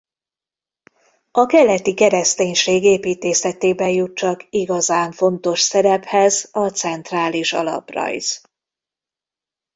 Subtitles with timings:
[1.31, 8.41] A keleti kereszténység építészetében jut csak igazán fontos szerephez a centrális alaprajz.